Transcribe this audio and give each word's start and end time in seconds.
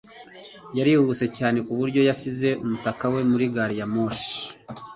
yarihuse 0.77 1.25
cyane 1.37 1.57
ku 1.65 1.71
buryo 1.79 2.01
yasize 2.09 2.49
umutaka 2.63 3.03
we 3.13 3.21
muri 3.31 3.45
gari 3.53 3.75
ya 3.79 3.87
moshi 3.93 4.31